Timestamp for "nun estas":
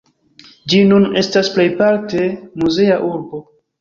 0.91-1.51